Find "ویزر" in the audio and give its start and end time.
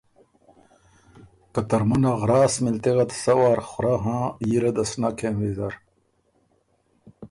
5.39-5.73